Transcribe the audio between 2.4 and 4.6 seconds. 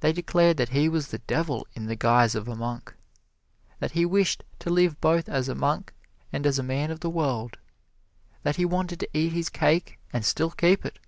a monk; that he wished